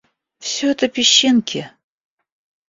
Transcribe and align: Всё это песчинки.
Всё 0.47 0.71
это 0.71 0.87
песчинки. 0.89 1.69